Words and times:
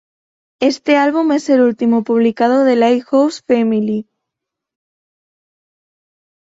Éste 0.61 0.97
álbum 0.97 1.31
es 1.31 1.47
el 1.47 1.61
último 1.61 2.03
publicado 2.03 2.63
de 2.63 2.75
Lighthouse 2.75 3.43
Family. 3.43 4.09